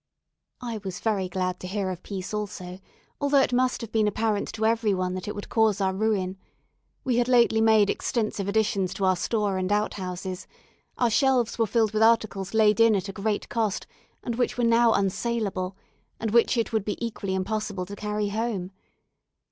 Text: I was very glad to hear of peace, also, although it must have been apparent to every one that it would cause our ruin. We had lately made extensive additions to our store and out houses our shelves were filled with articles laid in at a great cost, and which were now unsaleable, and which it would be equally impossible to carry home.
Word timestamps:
I 0.61 0.79
was 0.79 0.99
very 0.99 1.29
glad 1.29 1.59
to 1.59 1.67
hear 1.67 1.91
of 1.91 2.01
peace, 2.01 2.33
also, 2.33 2.79
although 3.19 3.37
it 3.43 3.53
must 3.53 3.81
have 3.81 3.91
been 3.91 4.07
apparent 4.07 4.51
to 4.53 4.65
every 4.65 4.95
one 4.95 5.13
that 5.13 5.27
it 5.27 5.35
would 5.35 5.47
cause 5.47 5.79
our 5.79 5.93
ruin. 5.93 6.39
We 7.03 7.17
had 7.17 7.27
lately 7.27 7.61
made 7.61 7.87
extensive 7.87 8.47
additions 8.47 8.95
to 8.95 9.05
our 9.05 9.15
store 9.15 9.59
and 9.59 9.71
out 9.71 9.93
houses 9.93 10.47
our 10.97 11.11
shelves 11.11 11.59
were 11.59 11.67
filled 11.67 11.91
with 11.93 12.01
articles 12.01 12.55
laid 12.55 12.79
in 12.79 12.95
at 12.95 13.09
a 13.09 13.13
great 13.13 13.47
cost, 13.47 13.85
and 14.23 14.37
which 14.37 14.57
were 14.57 14.63
now 14.63 14.91
unsaleable, 14.93 15.75
and 16.19 16.31
which 16.31 16.57
it 16.57 16.73
would 16.73 16.83
be 16.83 16.97
equally 17.05 17.35
impossible 17.35 17.85
to 17.85 17.95
carry 17.95 18.29
home. 18.29 18.71